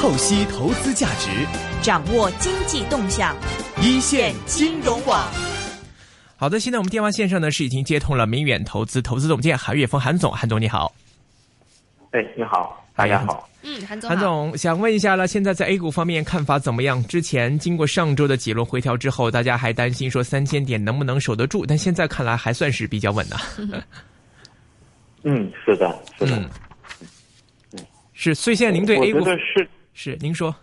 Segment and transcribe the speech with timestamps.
[0.00, 1.28] 透析投资价值，
[1.82, 3.36] 掌握经济动向，
[3.82, 5.30] 一线金融网。
[6.38, 10.90] 好的，现在我们电话线上呢是已经接通了明远投资投资总监韩岳峰韩总，韩总你好。
[12.12, 13.46] 哎，你好，大家好。
[13.60, 17.04] 嗯，韩总，韩总想问一下了，现在在 A 股方面看法怎么样？
[17.04, 23.36] 之前经过上周的几轮回调之后，大家还担心说三千点能不能守得住，但现在看来还算是比较稳的。
[25.24, 26.50] 嗯，是的，是的。
[28.14, 29.68] 是，所以现在您对 A 股是
[30.02, 30.54] 是您说，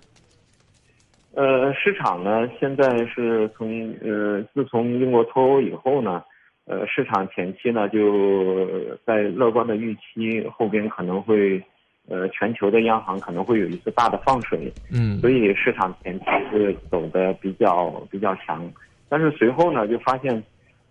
[1.36, 6.24] 呃，市场呢现在是从呃自从英国脱欧以后呢，
[6.66, 8.68] 呃，市场前期呢就
[9.06, 11.64] 在乐观的预期，后边可能会
[12.08, 18.68] 呃全球的央行可能会有一次大的放水，嗯，所以市场前期是走的比较比较强，
[19.08, 20.44] 但是随后呢就发现。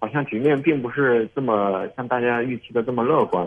[0.07, 3.45] 好像局面并不是这么像大家预期的这么乐观。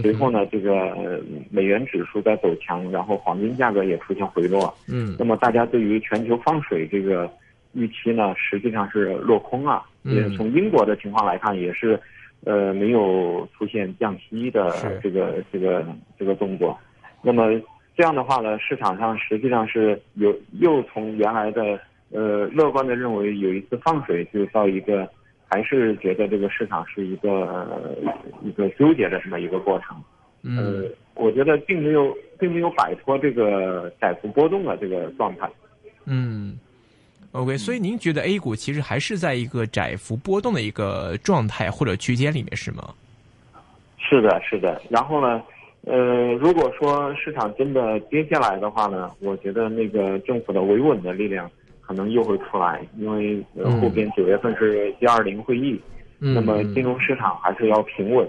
[0.00, 4.74] 随后呢，这个美元指数在走强，然后黄金价格也出现回落。
[4.88, 7.30] 嗯，那么大家对于全球放水这个
[7.74, 9.82] 预期呢，实际上是落空了。
[10.02, 12.00] 嗯，从英国的情况来看，也是
[12.44, 15.84] 呃没有出现降息的这个这个
[16.18, 16.76] 这个动作。
[17.20, 17.50] 那么
[17.94, 21.78] 这样的话呢，市场上实际上是有又从原来的
[22.10, 25.06] 呃乐观的认为有一次放水，就到一个。
[25.50, 27.96] 还是觉得这个市场是一个
[28.44, 30.00] 一个纠结的这么一个过程，
[30.44, 35.50] 嗯，我觉得并没有并没有摆脱这个窄幅波动的这个状态，
[36.04, 36.56] 嗯
[37.32, 42.94] ，OK，所以您觉得 A 股其实还是在一个窄幅波动的一个状态或者区间里面是吗？
[43.98, 44.80] 是的，是的。
[44.88, 45.42] 然后呢，
[45.82, 51.50] 呃，如果说市场真的跌下来的话呢，我觉得那个政府的维稳的力量。
[51.90, 53.44] 可能又会出来，因为
[53.80, 55.76] 后边九月份是 G 二零会议，
[56.20, 58.28] 那么金融市场还是要平稳。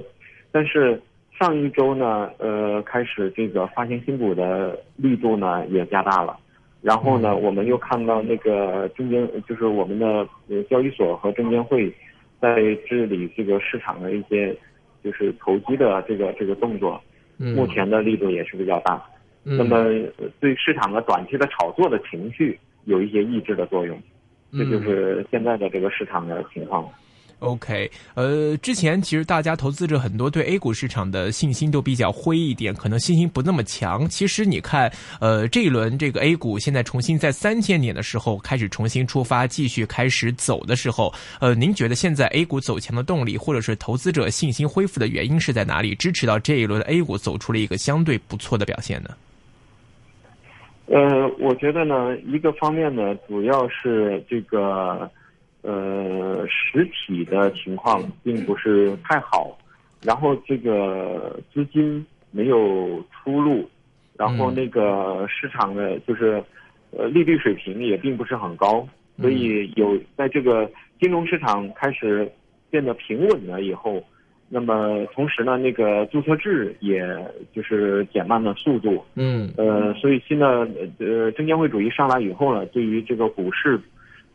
[0.52, 1.00] 但是
[1.40, 6.36] 上一周呢，呃，开始这个发行新股的力度呢也加大了，
[6.81, 10.28] 然后呢，我们又看到那个证监，就是我们的
[10.68, 11.94] 交易所和证监会
[12.42, 12.56] 在
[12.88, 14.57] 治理这个市场的一些
[15.03, 17.00] 就是投机的这个这个动作，
[17.38, 19.00] 目前的力度也是比较大。
[19.44, 19.86] 那么
[20.40, 22.59] 对市场的短期的炒作的情绪。
[22.86, 24.02] 有一些抑制的作用，
[24.52, 26.88] 这就是现在的这个市场的情况。
[27.40, 34.08] OK，呃，之前其实大家投资者很多对 A 股市场的信心都比较灰一点，可能信心不那么强。
[34.08, 49.09] 其实你看，呃，这一轮这个 A 股现在重新在三千点的时候开始重新出发，继续开始走的时候，呃，您觉得现在 A 股走强的动力，或者是投资者信心恢复的原因是在哪里，支持到这一轮 A 股走出了一个相对不错的表现呢？
[50.91, 55.09] 呃，我觉得呢，一个方面呢，主要是这个，
[55.62, 59.57] 呃，实体的情况并不是太好，
[60.03, 63.69] 然后这个资金没有出路，
[64.18, 66.44] 然后那个市场的就是，
[66.91, 68.85] 呃，利率水平也并不是很高，
[69.18, 70.69] 所以有在这个
[71.00, 72.30] 金融市场开始
[72.69, 74.03] 变得平稳了以后。
[74.53, 77.01] 那么同时呢，那个注册制也
[77.53, 80.67] 就是减慢了速度，嗯，呃，所以新的
[81.00, 83.79] 呃证监会主义上来以后呢，对于这个股市，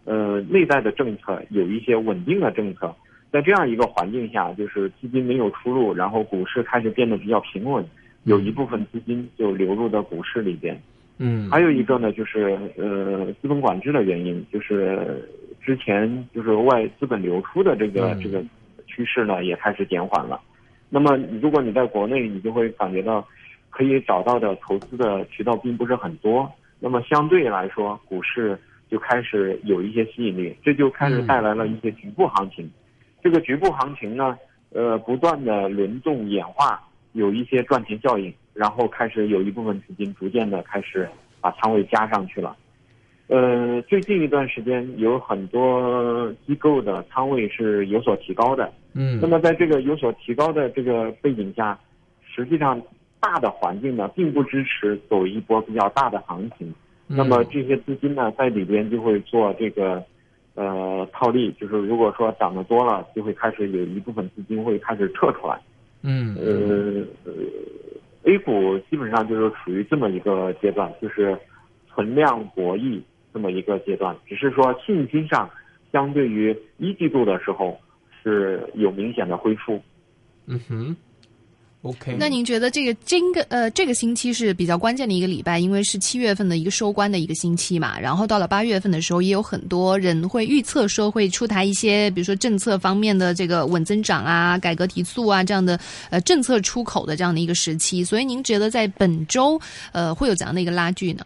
[0.07, 2.95] 呃内在的政策有一些稳定的政策，
[3.31, 7.85] 在这样一个环境下，就是资金没有出路，然后股市开始变得比较平稳，
[8.25, 10.81] 有一部分资金就流入到股市里边，
[11.19, 15.29] 嗯，还有一个呢，就是呃资本管制的原因，就是
[15.61, 18.43] 之前就是外资本流出的这个这个。
[18.97, 20.41] 趋势呢也开始减缓了，
[20.89, 23.23] 那么如果你在国内，你就会感觉到
[23.69, 28.59] 可以找到的投资的渠道并不是很多，那么相对来说，股市
[28.89, 32.71] 就开始有一些吸引力，这就开始带来了一些局部行情。
[33.23, 34.35] 这个局部行情呢，
[34.73, 36.83] 呃，不断的轮动演化，
[37.13, 41.07] 有一些赚钱效应，然后开始有一部分资金逐渐的开始
[41.43, 42.57] 把仓位加上去了。
[43.29, 48.73] 呃，最近一段时间有很多机构的仓位是有所提高的。
[48.95, 51.77] 嗯，那么在这个有所提高的这个背景下，
[52.25, 52.81] 实际上
[53.19, 56.73] 大的环境呢并不支持走一波比较大的行情。
[57.09, 60.01] 那么这些资金呢在里边就会做这个
[60.55, 65.61] 呃套利，就是如果说涨得多了，就会开始有一部分资金会开始撤出来。
[66.03, 67.33] 嗯，呃
[68.23, 71.37] ，A 股基本上就是处于这么一个阶段，就是
[71.93, 73.01] 存量博弈。
[73.37, 75.47] 这么一个阶段，只是说信心上，
[75.93, 77.79] 相对于一季度的时候
[78.23, 79.79] 是有明显的恢复。
[80.47, 80.97] 嗯哼
[81.83, 82.17] ，OK。
[82.19, 88.01] 那您觉得这个今个呃这个星期是比较关键的一个礼拜，因为是七月份的一个收官的一个星期嘛。
[88.01, 95.79] 然后到了八月份的时候，也有很多人会预测说会出台一些，比如说政策方面的这个稳增长啊、改革提速啊这样的
[96.09, 98.03] 呃政策出口的这样的一个时期。
[98.03, 99.61] 所以您觉得在本周
[99.93, 101.23] 呃会有怎样的一个拉锯呢？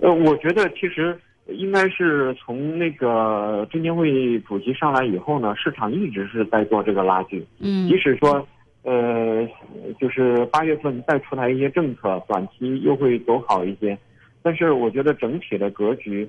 [0.00, 7.44] 呃，我觉得其实应该是从那个证监会主席上来以后呢，市场一直是在做这个拉锯。
[7.58, 8.46] 嗯即使说，
[8.82, 9.46] 呃，
[9.98, 13.98] 就是八月份再出台一些政策，短期又会走好一些，
[14.42, 16.28] 但是我觉得整体的格局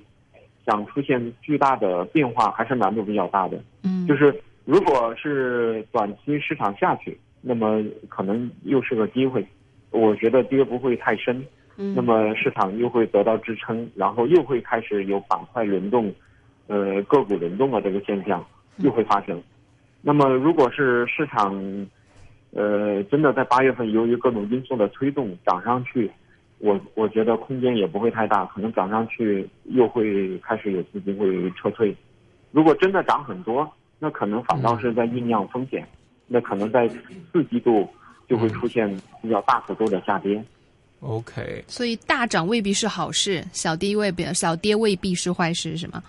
[0.65, 3.57] 想出现巨大的变化，还是难度比较大的。
[3.83, 4.35] 嗯，就是
[4.65, 9.45] 如果是短期市场下去，那么可能又是个机会。
[9.91, 11.45] 我觉得跌不会太深，嗯
[11.75, 16.13] 那么市场又会得到支撑，然后又会开始有板块轮动，
[16.67, 18.45] 呃，个股轮动的这个现象
[18.77, 19.41] 又会发生。
[20.01, 21.55] 那么如果是市场，
[22.53, 26.11] 呃，真的在八月份由于各种因素的推动涨上去，
[26.59, 31.95] 我我觉得空间也不会太大，可能涨上去又会开始有资金会撤退。
[32.51, 35.87] 如果真的涨很多，那可能反倒是在酝酿风险，
[36.27, 36.87] 那可能在
[37.31, 37.87] 四季度
[38.27, 38.89] 就会出现
[39.21, 40.43] 比较大幅度的下跌。
[41.01, 46.01] OK，所以大涨未必是好事，小跌未必小跌未必是坏事，是吗？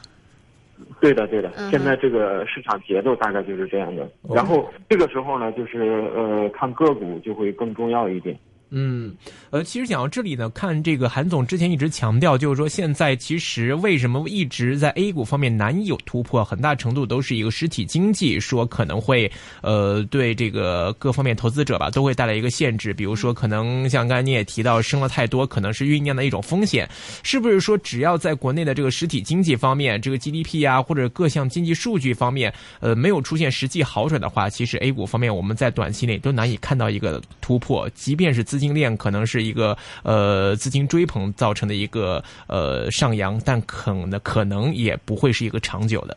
[1.01, 4.05] 对的，对的现在这个市场节奏大概就是这样的。
[4.23, 5.81] 哦然后这个时候呢，就是
[6.15, 8.39] 呃，看个股就会更重要一点。
[8.75, 9.15] 嗯，
[9.51, 19.31] 呃，其实讲到这里呢，看这个韩总之前一直强调，就是说现在其实为什么一直在 A 股方面难以有突破，很大程度都是一个实体经济说可能会
[19.61, 26.89] 呃对这个各方面投资者吧都会带来一个限制，比如说可能像刚才你也提到升了太多，可能是酝酿的一种风险，
[27.23, 46.17] 是不是说只要在国内的这个实体经济方面，这个 GDP 啊或者各项经济数据方面，呃没有出现实际好转的话，其实 A 股方面我们在短期内都难以看到一个突破，即便是资金链可能是一个呃资金追捧造成的一个呃上扬，但可能可能也不会是一个长久的。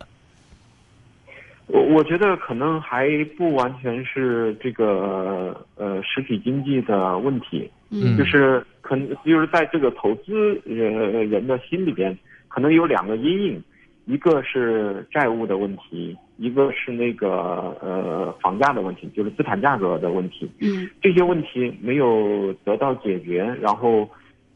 [1.67, 8.15] 我我觉得可能还不完全是这个呃实体经济的问题，嗯。
[8.17, 10.93] 就是可能就是在这个投资人
[11.27, 12.15] 人的心里边，
[12.47, 13.63] 可能有两个阴影，
[14.05, 20.49] 一个是债务的问题，一个是那个呃房价的问题，就是资产价格的问题。
[20.61, 24.07] 嗯这些问题没有得到解决，然后，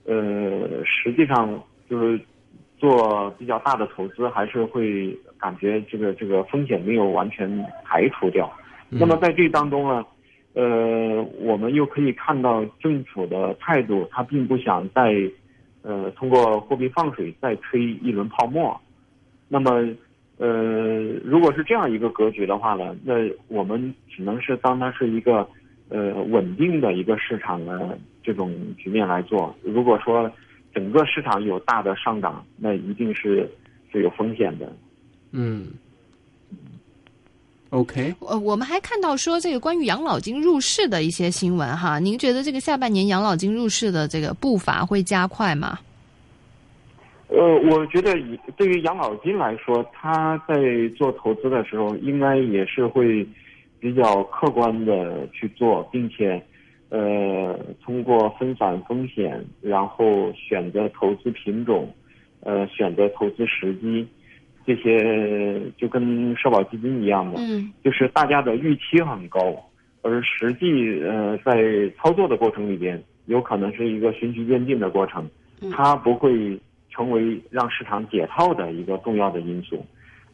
[0.05, 2.19] 呃，实际上就是
[2.77, 7.49] 做比较大的投资，还是会感觉这个这个风险没有完全
[7.83, 8.51] 排除掉。
[8.89, 10.05] 那么在这当中呢，
[10.53, 15.13] 呃，我们又可以看到政府的态度，他并不想再，
[15.81, 18.79] 呃，通过货币放水再吹一轮泡沫。
[19.51, 19.83] 那么，
[20.37, 20.47] 呃，
[21.23, 23.13] 如果是这样一个格局的话呢，那
[23.47, 25.45] 我们只能是当它是一个
[25.89, 29.53] 呃稳定的一个市场的这种局面来做。
[29.63, 30.31] 如果说
[30.73, 33.49] 整个市场有大的上涨，那一定是
[33.91, 34.71] 是有风险的。
[35.31, 35.67] 嗯
[37.71, 45.79] ，OK，呃，我们还看到说这个关于养老金入市的一些新闻哈，您觉得这个下半年养老金入市的这个步伐会加快吗？
[47.29, 50.55] 呃，我觉得以对于养老金来说，他在
[50.97, 53.25] 做投资的时候，应该也是会
[53.79, 56.41] 比较客观的去做，并且，
[56.89, 61.93] 呃，通过分散风险，然后选择投资品种，
[62.41, 64.07] 呃，选择投资时机，
[64.65, 69.55] 这些就跟社保基金一样的，嗯就是大家的预期很高，
[70.01, 75.29] 而实际呃在操作的过程里边，有可能是一个循序渐进的过程
[75.61, 76.59] 嗯，它不会
[76.99, 79.85] 成为让市场解套的一个重要的因素。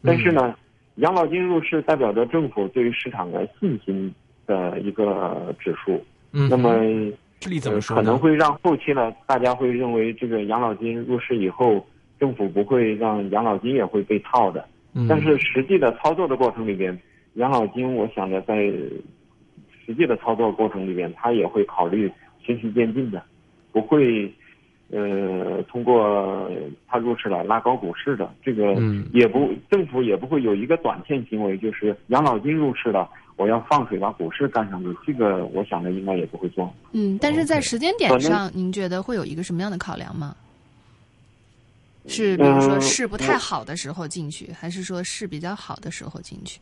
[0.02, 0.52] 但是呢，
[0.96, 4.12] 养老金入市代表着政府对于市场的信心
[4.46, 6.04] 的一个指数。
[6.32, 6.74] 嗯，那么
[7.38, 8.02] 这里怎么呃说呢？
[8.02, 11.86] 可能会让后期呢，大家会认为这个养老金入市以后，
[12.18, 14.66] 政府不会让养老金也会被套的。
[14.94, 16.98] 嗯但是实际的操作的过程里边，
[17.34, 18.56] 养老金我想着在
[19.84, 23.22] 实际的操作过程里边，它也会考虑循序渐进的，
[23.70, 24.32] 不会
[24.90, 26.50] 呃通过
[26.86, 28.32] 他入市来拉高股市的。
[28.42, 34.88] 这个嗯也不政府也不会有一个短线行为，就是养老金入市了，我要放水把股市干上去。
[35.06, 36.72] 这个我想着应该也不会做。
[36.92, 40.34] 嗯，但是在时间点上，您觉得会有一个什么样的考量吗？
[42.08, 46.60] 是比如说嗯市不太好的时候进去，还是说市比较好的时候进去？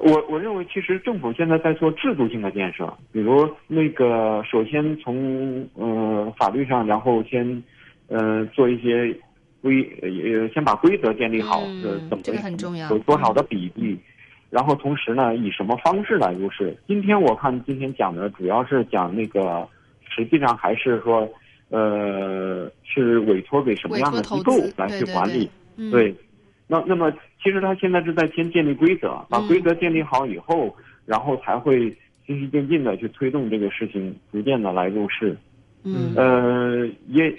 [0.00, 7.62] 我我认为，其实政府现在在做制度性的建设，比如那个，首先从呃法律上，然后先
[8.06, 9.12] 呃做一些
[9.60, 13.98] 规呃先把规则建立好，嗯呃怎么这个很重要有多少的比例，
[14.50, 16.76] 然后同时呢，以什么方式来入市？
[16.86, 19.66] 今天我看今天讲的主要是讲那个，
[20.08, 21.28] 实际上还是说，
[21.70, 26.14] 呃，是委托给什么样的机构来对对对去管理？，嗯，对，
[26.68, 30.74] 那那么其实他现在是在先建立规则，把嗯规则建立好以后，
[31.06, 35.36] 然后才会循序渐进的去推动这个事情，逐渐的来入市。
[35.84, 37.32] 嗯呃，也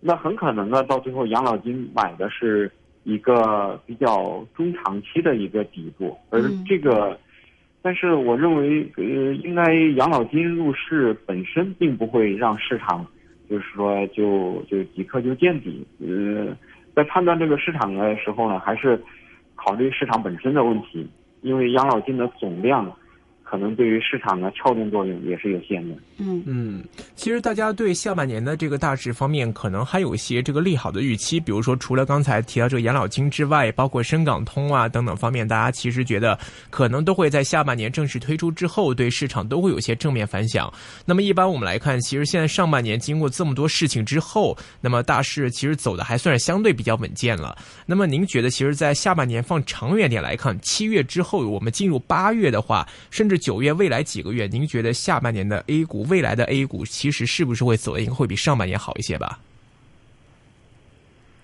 [0.00, 2.70] 那很可能呢，到最后养老金买的是
[3.04, 7.16] 一个比较中长期的一个底部，而这个，
[7.80, 13.06] 但是我认为，呃，应该养老金入市本身并不会让市场，
[13.48, 15.86] 就是说就就即刻就见底。
[16.00, 16.54] 呃，
[16.94, 19.00] 在判断这个市场的时候呢，还是
[19.66, 21.04] 考虑市场本身的问题，
[21.42, 22.88] 因为养老金的总量。
[23.48, 25.94] 可能对于市场的撬动作用也是有限的。
[26.18, 26.84] 嗯嗯，
[27.14, 31.38] 其实大家对下半年的这个大势方面，可能还有一些这个利好的预期。
[31.38, 36.36] 比如说，除了刚才提到这个养老金之外，包括深港通啊等等方面，大家其实觉得
[36.70, 40.72] 可能都会在下半年正式推出之后，对市场都会有些正面反响。
[41.04, 47.56] 那么，一般我们来看，其实现在上半年经过这么多事情之后，那么大势其实走的还算是相对比较稳健了。
[47.86, 59.38] 那么，您觉得，其实，在下半年放长远点来看，七月之后我们进入八月的话，甚至九月未来几个月，您觉得下半年的 A 股，未来的 A 股其实是不是会走的应该会比上半年好一些吧？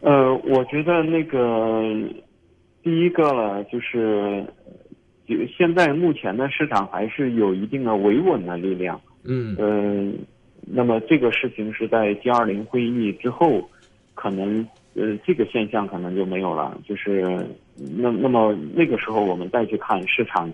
[0.01, 1.83] 呃，我觉得那个
[2.83, 4.45] 第一个了，就是
[5.27, 9.01] 就现在目前的市场还是有一定的维稳的力量。
[9.25, 10.19] 嗯嗯，
[10.67, 13.69] 那么这个事情是在 G 二零会议之后，
[14.15, 16.77] 可能呃这个现象可能就没有了。
[16.87, 17.23] 就是
[17.77, 20.53] 那那么那个时候我们再去看市场。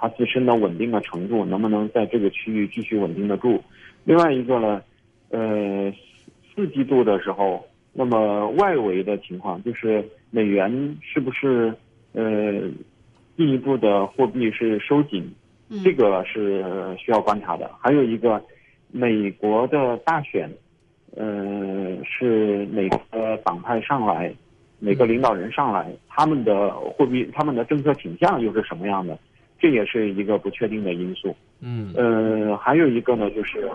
[0.00, 3.62] 它自身的稳定的程度能不能在这个区域继续稳定的住？
[4.04, 4.82] 另外一个呢，
[5.28, 5.92] 呃，
[6.54, 11.74] 四季度的时候，那么外围的情况就是美元是不是
[12.14, 12.22] 呃
[13.36, 15.30] 进一步的货币是收紧，
[15.84, 16.64] 这个是
[16.98, 17.70] 需要观察的。
[17.78, 18.42] 还有一个，
[18.90, 20.50] 美国的大选，
[21.14, 24.34] 呃，是哪个党派上来，
[24.78, 29.18] 哪个领导人上来，他们的货币、他们的政策倾向又是什么样的？
[29.60, 31.36] 这也是一个不确定的因素。
[31.60, 33.70] 嗯，呃，还有一个呢，就是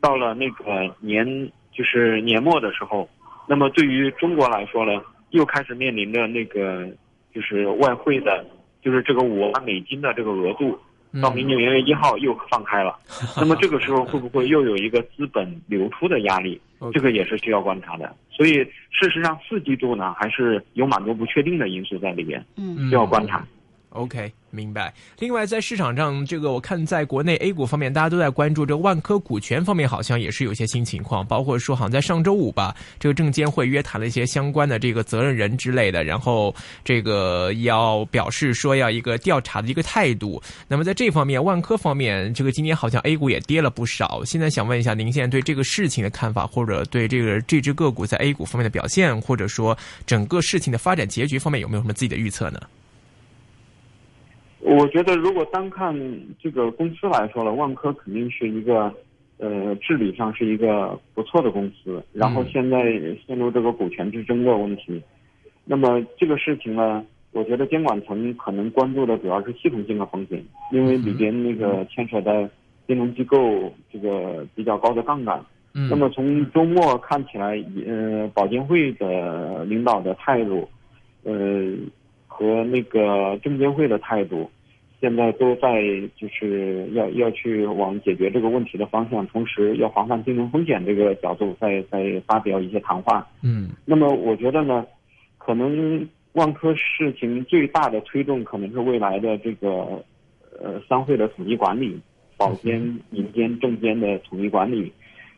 [0.00, 0.64] 到了那个
[1.00, 1.26] 年，
[1.72, 3.08] 就是年末的时候，
[3.48, 6.88] 那么对于中国来说呢，又开始面临着那个
[7.34, 8.44] 就是外汇的，
[8.80, 10.78] 就是这个五万美金的这个额度，
[11.20, 12.96] 到明年元月一号又放开了。
[13.36, 16.60] 那么这个时候会不会又有一个资本流出的压力？
[16.92, 18.14] 这个也是需要观察的。
[18.30, 18.52] 所以
[18.90, 23.42] 事实上，四季度呢，还是有蛮多不确定的因素在里边，嗯，需要观察。
[23.90, 24.92] OK，明白。
[25.18, 31.24] 另外，在市场上，这个我看在国内 A 股方面，大家都在关注这万科股权方面，好像也是有些新情况。
[31.26, 40.42] 包括说，好像在上周五吧，这个证监会约谈了一些相关的这个责任人之类的，然后这个要表示说要一个调查的一个态度。
[40.66, 44.24] 那么在这方面，万科方面，这个今年好像 A 股也跌了不少。
[44.24, 52.60] 现在想问一下，您现在对这个事情的看法，或者对这个这只个股在 A 股方面的表现，或者说整个事情的发展结局方面，有没有什么自己的预测呢？
[54.66, 55.94] 我觉得，如果单看
[56.40, 58.92] 这个公司来说了，万科肯定是一个，
[59.38, 62.02] 呃，治理上是一个不错的公司。
[62.12, 62.82] 然后现在
[63.24, 65.00] 陷入这个股权之争的问题，
[65.64, 72.50] 那么这个事情呢，我觉得监管层可能关注的主要是系统性的风险，因为里边那个牵扯的
[72.88, 75.40] 金融机构这个比较高的杠杆。
[75.74, 75.88] 嗯。
[75.88, 77.56] 那么从周末看起来，
[77.86, 80.68] 呃，保监会的领导的态度，
[81.22, 81.72] 呃，
[82.26, 84.50] 和那个证监会的态度。
[84.98, 85.82] 现在都在
[86.16, 93.26] 就是要要去往解决这个问题的方向，同时要防范金融风险这个角度，在在发表一些谈话。
[93.42, 94.86] 嗯，那么我觉得呢，
[95.36, 100.02] 可能万科事情最大的推动可能是未来的这个
[100.58, 102.00] 呃商会的统一管理，
[102.38, 104.90] 保监、银监、证监的统一管理，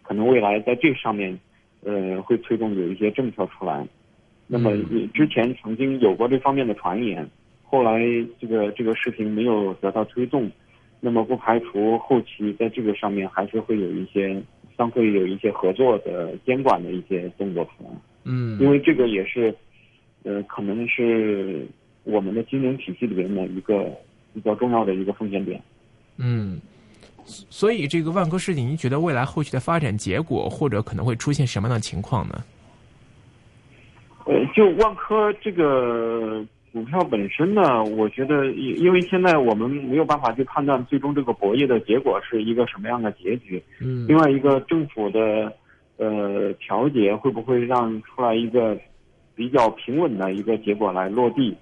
[0.02, 1.36] 可能未来在这上面
[1.82, 3.84] 呃会推动有一些政策出来。
[4.46, 4.70] 那么
[5.12, 7.28] 之前曾经有过这方面的传言。
[7.70, 8.00] 后来
[8.40, 10.50] 这个这个视频没有得到推动，
[11.00, 14.42] 那么不排除后期在这个上面还是会有一些
[14.78, 17.90] 将会有一些合作的监管的一些动作出来。
[18.24, 19.54] 嗯，因为这个也是，
[20.22, 21.66] 呃，可能是
[22.04, 23.94] 我们的金融体系里面的一个
[24.32, 25.62] 比较重要的一个风险点。
[26.16, 26.58] 嗯，
[27.26, 32.42] 所以这个万科事情，您觉得未来后续的发展结果或者可能会出现什么样的情况呢？
[34.24, 36.42] 呃，就万科这个。
[36.72, 43.62] 股票本身呢，我觉得，因因为现在我们没有办法去判断最终这个博弈的结果是一个什么样的结局。
[43.80, 44.06] 嗯。
[44.06, 45.52] 另外一个，政府的
[45.96, 48.76] 呃调节会不会让出来一个
[49.34, 51.56] 比较平稳的一个结果来落地？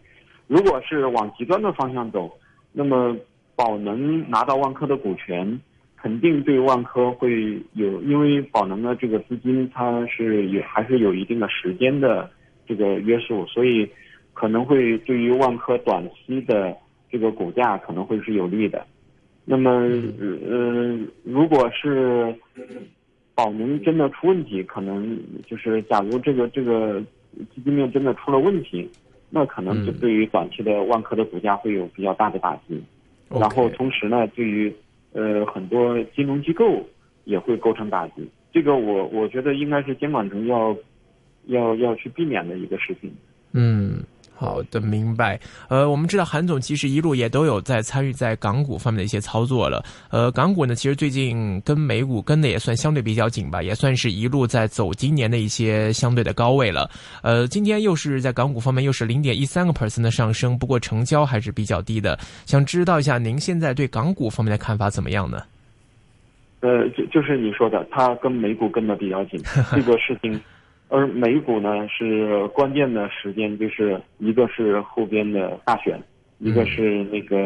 [0.48, 2.30] 如果是往极端的方向走，
[2.72, 3.16] 那么
[3.54, 5.60] 宝能拿到万科的股权，
[5.96, 12.28] 肯定对万科会有，因为宝能的这个资金它是有还是有一定的时间的
[12.66, 13.88] 这个约束，所以。
[14.36, 16.76] 可能会对于万科短期的
[17.10, 18.86] 这个股价可能会是有利的，
[19.46, 19.70] 那么
[20.20, 22.34] 呃，如果是
[23.34, 27.00] 宝能真的出问题，可能就是假如这个这个
[27.54, 28.86] 基金面真的出了问题，
[29.30, 32.78] 那可能就对于短期的万科的股价会有比较大的打击。
[33.30, 34.70] 然后同时呢，对于
[35.12, 36.86] 呃很多金融机构
[37.24, 38.28] 也会构成打击。
[38.52, 40.76] 这个我我觉得应该是监管层要
[41.46, 43.10] 要要去避免的一个事情。
[43.52, 44.04] 嗯。
[44.38, 45.40] 好的，明白。
[45.68, 49.82] 呃，我们知道韩总其实一路也都有在参与在港股方面的一些操作了。
[50.10, 56.90] 呃，港股呢，其实最近跟美股跟的也算相对比较紧吧，也算是一路在走今年的一些相对的高位了。
[57.22, 62.18] 呃，今天又是在港股方面又是零点一三个 percent 的上升，不过成交还是比较低的。
[62.44, 65.42] 想知道一下您现在对港股方面的看法怎么样呢？
[66.60, 69.40] 呃，就就是你说的，它跟美股跟的比较紧，
[69.70, 70.38] 这个事情。
[70.88, 76.00] 而美股呢是关键的时间，就是一个是后边的大选，
[76.38, 77.36] 一个是那个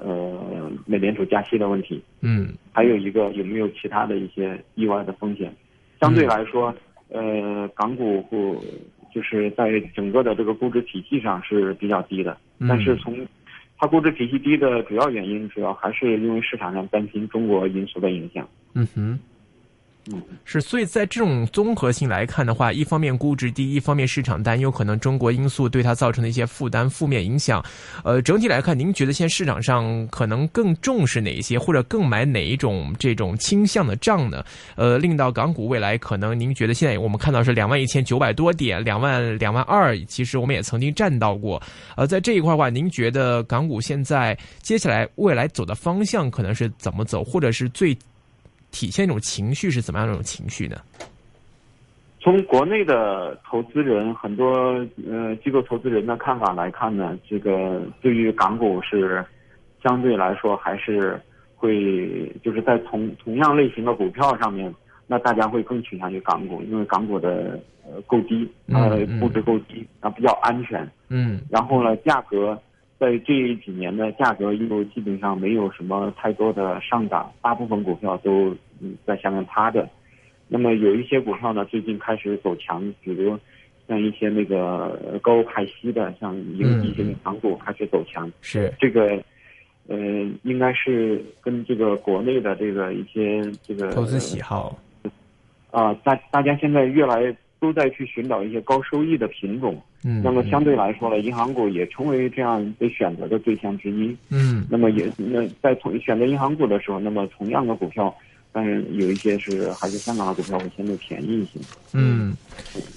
[0.00, 5.52] 呃美联储加息的问题，嗯，还有一个有没有其他的一些意外的风险。
[6.00, 6.74] 相对来说，
[7.10, 8.64] 呃，港股股
[9.14, 12.36] 就是在整个的这个估值体系上是比较低的，
[12.68, 13.14] 但是从
[13.78, 18.48] 它估值体系低的主要原因，主要还是因为市场上担心中国因素的影响。
[18.74, 19.18] 嗯哼。
[20.44, 27.64] 是，所以在这种综合性来看的话，一方面估值低，一方面市场担忧可能中国因素对它造成的一些负担、负面影响。
[28.04, 34.44] 呃，整体来看，您觉得现在市场上可能更重视哪一些，或者更买哪一种这种倾向的账呢？
[34.76, 41.60] 呃，令到港股未来可能您觉得现在我们看到是两万一千九百多点，两万两万二，其实我们也曾经站到过。
[41.96, 47.96] 呃，在这一块的话，您觉得港股现在接下来未来走的方向可能是怎么走，或者是最？
[48.76, 50.76] 体现一种情绪是怎么样一种情绪呢？
[52.20, 59.24] 从国内的投资人很多呃机构投资人的看法来看呢，这个对于港股是
[59.82, 61.18] 相对来说还是
[61.54, 64.70] 会就是在同同样类型的股票上面，
[65.06, 72.60] 那大家会更倾向于港股，因为港股的呃够低，呃估值够低，啊比较安全，嗯，然后呢价格。
[72.98, 78.56] 在这几年的价格又基本上没有什么太多的上涨，大部分股票都
[79.04, 79.86] 在下面趴着。
[80.48, 83.38] 那么有一些股票呢，最近开始走强，比如
[83.86, 88.32] 像一些那个高派息的，像有一些银行股开始走强。
[88.40, 89.22] 是这个，
[89.88, 89.96] 呃，
[90.42, 94.78] 应该是跟这个国内的这个一些这个投资喜好
[95.70, 97.36] 啊，大大家现在越来。
[97.58, 108.14] 都在去寻找一些高收益的品种，嗯，那么相对来说呢，银行股也成为这样被选择的对象之一，嗯，那么也那在从选择银行股的时候，那么同样的股票，
[108.52, 111.60] 当然有一些是还是香港的股票会相对便宜一些，
[111.94, 112.36] 嗯，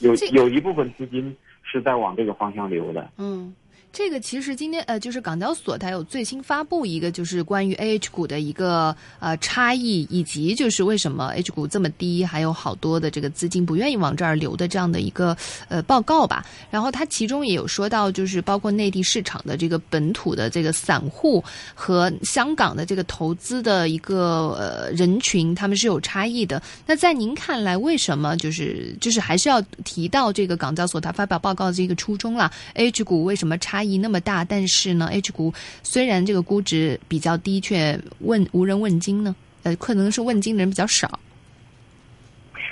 [0.02, 3.54] 有有一部分资金是在往这个方向流的，嗯。
[3.92, 15.36] 这个其实今天呃，就是港交所它有最新发布一个，就是关于 A H 股的一个呃差异，以及就是为什么 H 股这么低，还有好多的这个资金不愿意往这儿流的这样的一个
[15.70, 16.46] 呃报告吧。
[16.70, 26.62] 然后它其中也有说到，就是包括内地市场的这个本土的这个散户和香港的这个投资的一个呃人群，他们是有差异的。
[26.86, 33.79] 那在您看来，为什么就是就是还是要提到这个港交所它发表报告的这个初衷啦？H 股为什么差？
[33.80, 39.34] 差异那么大，但是呢，H 股虽然这个估值比较低，却问无人问津呢？
[39.64, 41.18] 呃，可能是问津的人比较少。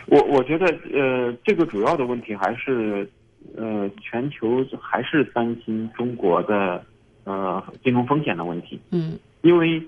[0.08, 3.10] 我我觉得，呃，这个主要的问题还是，
[3.56, 6.84] 呃，全球还是担心中国的
[7.24, 8.78] 呃金融风险的问题。
[8.92, 9.82] 嗯，因为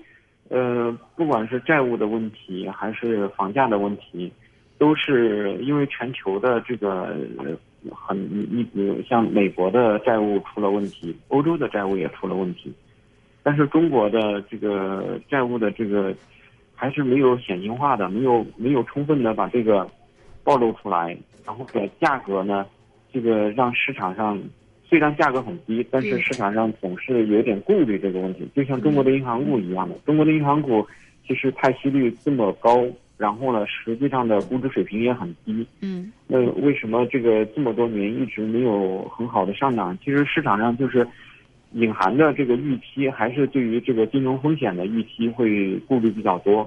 [0.48, 4.32] 呃，不管是债务的问题，还是房价的问题，
[4.78, 7.14] 都是因为全球的这个。
[7.90, 12.72] 很你你比如像美国的债务出了问题，欧洲的债务也出了问题，
[13.42, 16.14] 但是中国的这个债务的这个
[16.74, 19.88] 还是没有显性化的，没有没有充分的把这个
[20.44, 21.16] 暴露出来，
[21.46, 22.66] 然后的价格呢，
[23.12, 24.38] 这个让市场上
[24.84, 30.86] 虽然价格很低，但是市场上总是有点顾虑这个问题，就像中国的银行股一样的，中国的银行股
[31.26, 32.86] 其实派息率这么高。
[33.20, 35.66] 然后呢，实际上的估值水平也很低。
[35.82, 39.96] 嗯，那为什么这个这么多年一直没有很好的上涨？
[40.02, 41.06] 其实市场上就是
[41.72, 46.66] 隐含的这个预期，还是对于这个金融风险的预期会顾虑比较多。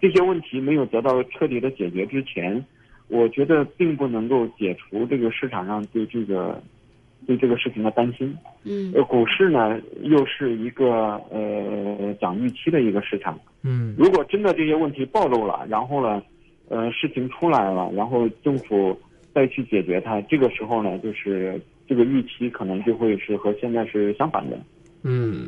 [0.00, 2.64] 这些问题没有得到彻底的解决之前，
[3.08, 6.62] 我觉得并不能够解除这个市场上对这个。
[7.28, 16.22] 对这个事情的担心，嗯，呃，股市呢又是一个呃讲预期的一个市场，嗯，如果真的这些问题暴露了，然后呢，
[16.70, 18.98] 呃，事情出来了，然后政府
[19.34, 24.58] 再去解决它，这个时候呢，就是这个预期可能就会是和现在是相反的，
[25.02, 25.46] 嗯。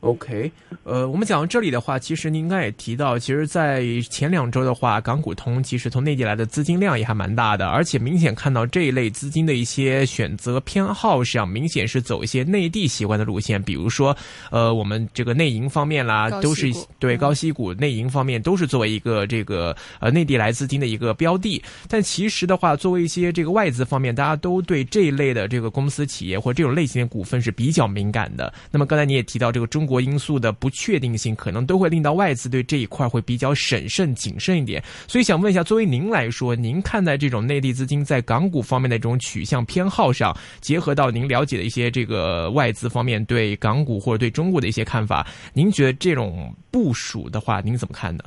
[0.00, 0.50] OK，
[0.82, 14.16] 呃，我们讲到这里的话，其实您应该也提到，其实，在前两周的话，港股通其实从内地来的资金量也还蛮大的，而且明显看到这一类资金的一些选择偏好上，明显是走一些内地习惯的路线，比如说，
[14.50, 28.50] 呃，我们这个内银方面啦，都是对高息股内银方面都是作为一个这个呃内地来资金的一个标的，但其实的话，作为一些这个外资方面，大家都对这一类的这个公司企业或这种类型的股份是比较敏感的。
[28.70, 29.89] 那么刚才你也提到这个中。
[29.90, 34.80] 国因素的不确定性，可能都会令到外资对这一块会比较审慎谨慎一点。
[35.08, 48.22] 所以想问一下，作为您来说，您看待这种内地资金在港股方面的这种取向偏好上，结合到您了解的一些这个外资方面对港股或者对中国的一些看法，您觉得这种部署的话，您怎么看呢？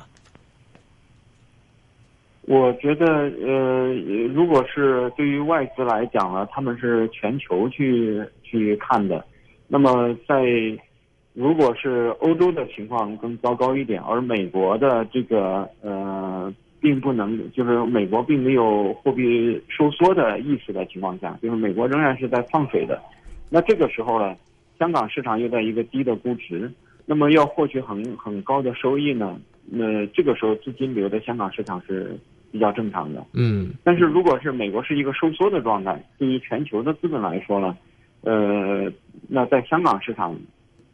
[2.42, 3.94] 我觉得，呃，
[4.34, 9.24] 如果是对于外资来讲呢，他们是全球去去看的，
[9.66, 10.44] 那么在。
[11.34, 23.02] 如果是欧洲的情况更糟糕一点，而美国的这个呃，并不能，就是美国并没有货币收缩的意识的情况下，就是美国仍然是在放水的。
[23.50, 24.36] 那这个时候呢，
[24.78, 26.72] 香港市场又在一个低的估值，
[27.04, 32.16] 那么要获取很很高的收益呢，那这个时候资金流的香港市场是
[32.52, 33.26] 比较正常的。
[33.32, 33.72] 嗯。
[33.82, 37.76] 但是如果是美国是一个收缩的状态，对于全球的资本来说呢，
[38.20, 38.88] 呃，
[39.28, 40.38] 那在香港市场。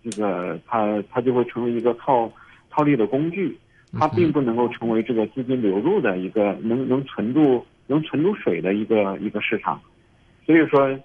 [0.03, 2.33] 这个它它就会成为一个套
[2.71, 3.57] 套利的工具，
[3.99, 9.81] 它并不能够成为这个资金流入的一个能能存住能存住水的一个一个市场，
[10.47, 10.99] 所以说，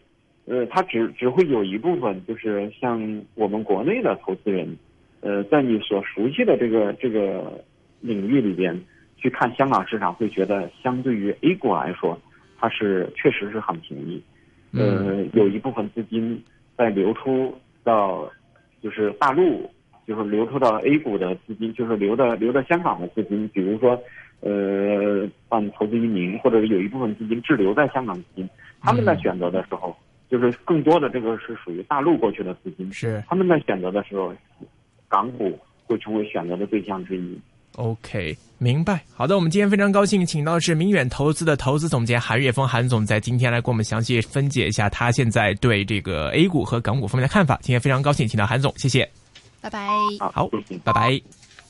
[0.46, 4.78] 呃，它只只会有一部分，就是像我们国内的投资人，
[5.22, 7.62] 呃，在你所熟悉的这个这个
[8.00, 8.80] 领域里边
[9.18, 12.18] 去看香港市场，会觉得相对于 A 股来说，
[12.60, 14.24] 它是确实是很便宜，
[14.72, 16.42] 呃，有一部分资金
[16.78, 17.54] 在流出
[17.84, 18.32] 到。
[18.86, 19.68] 就是大陆，
[20.06, 24.00] 就是流出到 A 股的资金，就是流的流到香港的资金，比如说，
[24.42, 28.48] 呃，办投资移民，或者有一部分资金滞留在香港资金，
[28.80, 29.98] 他们在选择的时候，
[30.30, 33.24] 就是更多的这个是属于大陆过去的资金，是。
[33.28, 34.32] 他们在选择的时候，
[35.10, 37.36] 港股会成为选择的对象之一。
[37.76, 39.02] OK，明白。
[39.14, 47.60] 好的，我们今天非常高兴，请到的是明远投资的投资总监韩岳峰韩总，在今天来给我们详细分解一下他现在对这个 A 股和港股方面的看法。
[47.62, 49.10] 今天非常高兴请到韩总，谢谢，
[49.62, 49.90] 拜拜。
[50.20, 50.50] 好，
[50.84, 51.22] 拜拜。